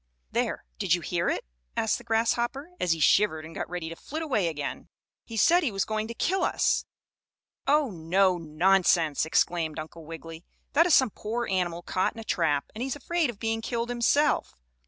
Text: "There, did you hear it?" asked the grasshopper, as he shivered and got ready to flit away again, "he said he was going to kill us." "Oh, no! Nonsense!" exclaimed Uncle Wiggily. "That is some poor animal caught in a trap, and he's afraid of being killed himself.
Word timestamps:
"There, 0.31 0.65
did 0.79 0.95
you 0.95 1.01
hear 1.01 1.29
it?" 1.29 1.45
asked 1.77 1.99
the 1.99 2.03
grasshopper, 2.03 2.71
as 2.79 2.93
he 2.93 2.99
shivered 2.99 3.45
and 3.45 3.53
got 3.53 3.69
ready 3.69 3.87
to 3.87 3.95
flit 3.95 4.23
away 4.23 4.47
again, 4.47 4.87
"he 5.25 5.37
said 5.37 5.61
he 5.61 5.71
was 5.71 5.85
going 5.85 6.07
to 6.07 6.15
kill 6.15 6.43
us." 6.43 6.85
"Oh, 7.67 7.91
no! 7.91 8.39
Nonsense!" 8.39 9.27
exclaimed 9.27 9.77
Uncle 9.77 10.03
Wiggily. 10.03 10.43
"That 10.73 10.87
is 10.87 10.95
some 10.95 11.11
poor 11.11 11.45
animal 11.45 11.83
caught 11.83 12.13
in 12.15 12.19
a 12.19 12.23
trap, 12.23 12.65
and 12.73 12.81
he's 12.81 12.95
afraid 12.95 13.29
of 13.29 13.37
being 13.37 13.61
killed 13.61 13.89
himself. 13.89 14.55